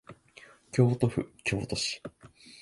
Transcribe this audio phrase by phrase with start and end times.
[0.71, 2.01] 京都府京都市